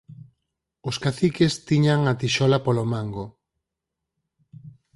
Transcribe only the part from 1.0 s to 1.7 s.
caciques